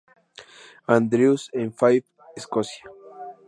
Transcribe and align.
Andrews 0.87 1.51
en 1.53 1.71
Fife, 1.73 2.07
Escocia. 2.35 2.89